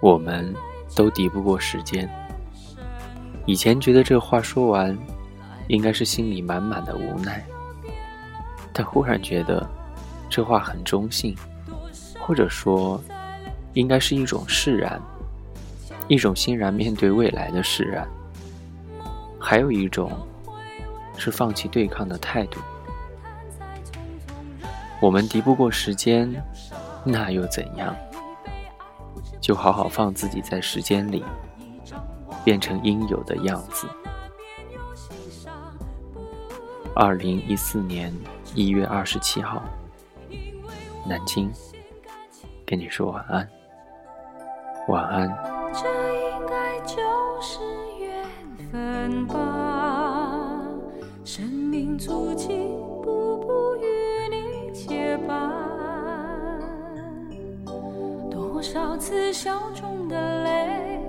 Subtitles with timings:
[0.00, 0.54] 我们
[0.94, 2.08] 都敌不过时间。
[3.46, 4.96] 以前觉得这话说完，
[5.68, 7.44] 应该是心里满满的无奈，
[8.72, 9.68] 但忽然觉得
[10.28, 11.36] 这话很中性，
[12.18, 13.00] 或者说，
[13.74, 15.00] 应该是一种释然，
[16.08, 18.06] 一种欣然面对未来的释然。
[19.38, 20.12] 还有一种，
[21.16, 22.60] 是放弃对抗的态度。
[25.00, 26.30] 我们敌不过时间，
[27.04, 27.96] 那又怎样？
[29.50, 31.24] 就好好放自己在时间里，
[32.44, 33.88] 变成应有的样子。
[36.94, 38.14] 二零一四年
[38.54, 39.60] 一月二十七号，
[41.04, 41.50] 南京，
[42.64, 43.48] 跟你说晚安，
[44.86, 45.28] 晚安。
[45.72, 45.80] 这
[46.30, 46.96] 应该就
[47.40, 47.58] 是
[47.98, 48.24] 缘
[48.70, 50.62] 分吧，
[51.24, 52.68] 生命足迹
[58.72, 61.00] 多少次笑中的泪，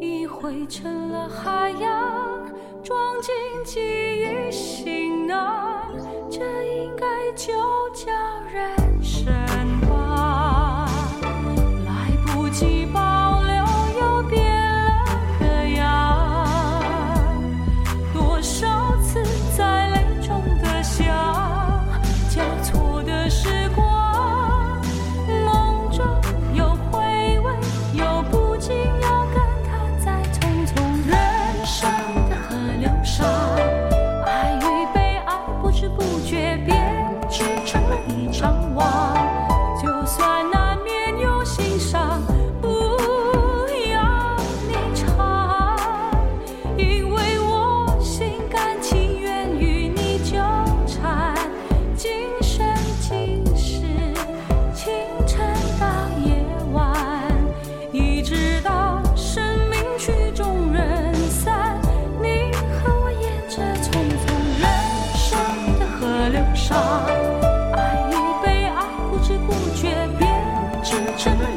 [0.00, 2.52] 已汇成了海洋，
[2.82, 3.32] 装进
[3.64, 3.78] 记
[4.20, 5.86] 忆行囊。
[6.28, 7.52] 这应该就
[7.94, 8.10] 叫
[8.52, 9.32] 人生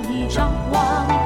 [0.09, 1.22] 一张网。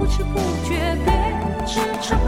[0.00, 2.19] 不知不觉变执着。